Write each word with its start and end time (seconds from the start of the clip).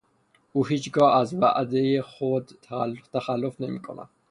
او 0.53 0.65
هیچگاه 0.67 1.17
از 1.17 1.33
وعدهُ 1.33 2.01
خود 2.01 2.49
تخلف 3.13 3.61
نمیکند. 3.61 4.09